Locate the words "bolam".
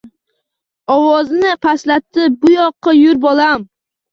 3.29-3.71